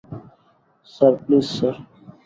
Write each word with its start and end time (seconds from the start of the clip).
Sir, 0.93 1.13
please, 1.23 1.45
sir. 1.57 1.75